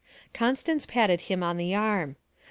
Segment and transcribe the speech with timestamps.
[0.33, 2.15] Constance patted him on the arm.